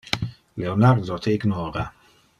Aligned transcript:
Leonardo 0.57 1.19
te 1.19 1.31
ignora. 1.35 1.85